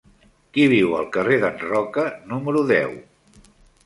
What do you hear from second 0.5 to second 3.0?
Qui viu al carrer d'en Roca número deu?